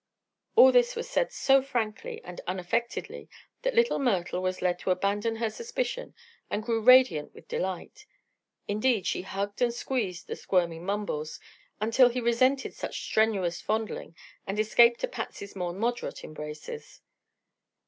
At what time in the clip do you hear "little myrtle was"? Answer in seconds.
3.75-4.59